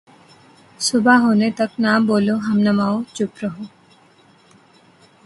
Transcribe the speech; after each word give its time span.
صبح 0.79 1.15
ہونے 1.23 1.49
تک 1.59 1.71
نہ 1.83 1.91
بولو 2.07 2.35
ہم 2.47 2.57
نواؤ، 2.65 2.97
چُپ 3.15 3.31
رہو 3.41 3.63